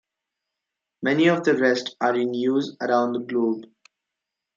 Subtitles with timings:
[1.03, 3.65] Many of the rest are in use around the globe.